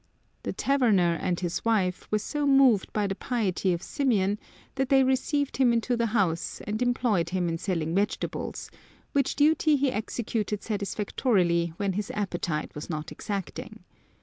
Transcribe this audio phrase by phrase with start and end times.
[0.41, 4.39] The taverner and his wife were so moved by the piety of Symeon
[4.73, 8.71] that they received him into the house, and employed him in selling vegetables,
[9.11, 13.83] which duty he executed satisfactorily when his appetite was not exacting.